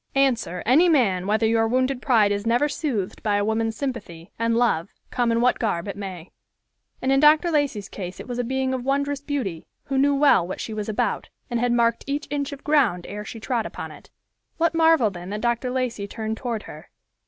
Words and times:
Answer, 0.15 0.63
any 0.65 0.89
man, 0.89 1.27
whether 1.27 1.45
your 1.45 1.67
wounded 1.67 2.01
pride 2.01 2.31
is 2.31 2.43
never 2.47 2.67
soothed 2.67 3.21
by 3.21 3.39
woman's 3.43 3.75
sympathy, 3.75 4.31
and 4.39 4.57
love, 4.57 4.89
come 5.11 5.31
in 5.31 5.41
what 5.41 5.59
garb 5.59 5.87
it 5.87 5.95
may. 5.95 6.31
And 7.03 7.11
in 7.11 7.19
Dr. 7.19 7.51
Lacey's 7.51 7.87
case 7.87 8.19
it 8.19 8.27
was 8.27 8.39
a 8.39 8.43
being 8.43 8.73
of 8.73 8.83
wondrous 8.83 9.21
beauty, 9.21 9.67
who 9.83 9.99
knew 9.99 10.15
well 10.15 10.47
what 10.47 10.59
she 10.59 10.73
was 10.73 10.89
about 10.89 11.29
and 11.51 11.59
had 11.59 11.71
marked 11.71 12.03
each 12.07 12.25
inch 12.31 12.51
of 12.51 12.63
ground 12.63 13.05
ere 13.07 13.23
she 13.23 13.39
trod 13.39 13.67
upon 13.67 13.91
it. 13.91 14.09
What 14.57 14.73
marvel 14.73 15.11
then 15.11 15.29
that 15.29 15.41
Dr. 15.41 15.69
Lacey 15.69 16.07
turned 16.07 16.35
toward 16.35 16.63
her. 16.63 16.89